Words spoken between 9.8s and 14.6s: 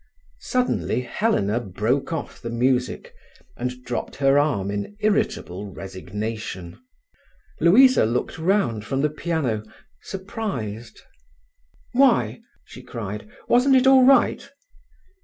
surprised. "Why," she cried, "wasn't it all right?"